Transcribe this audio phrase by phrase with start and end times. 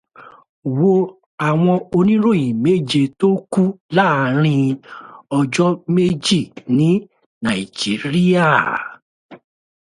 [0.77, 0.91] Wo
[1.49, 3.63] àwọn oníròyìn méje tó kú
[3.95, 4.65] láàárín
[5.37, 6.39] ọjọ́ méje
[6.77, 6.89] ní
[7.43, 8.47] Nàìjíríà.